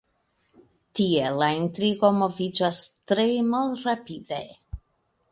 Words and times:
Tiel 0.99 1.35
la 1.41 1.49
intrigo 1.57 2.09
moviĝas 2.21 2.79
tre 3.11 3.27
malrapide. 3.51 4.41